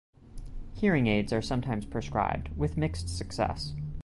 [0.73, 3.75] Hearing aids are sometimes prescribed, with mixed success.